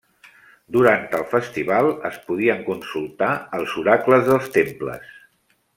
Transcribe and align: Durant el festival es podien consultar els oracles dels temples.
Durant 0.75 1.03
el 1.17 1.25
festival 1.33 1.91
es 2.11 2.17
podien 2.31 2.65
consultar 2.71 3.31
els 3.59 3.79
oracles 3.83 4.29
dels 4.31 4.53
temples. 4.57 5.13